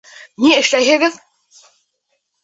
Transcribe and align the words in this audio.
Ни 0.43 0.53
эшләйһегеҙ? 0.61 1.19